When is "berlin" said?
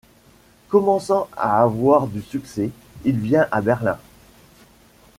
3.61-3.99